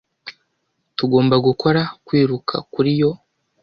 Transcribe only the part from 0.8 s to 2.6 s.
Tugomba gukora kwiruka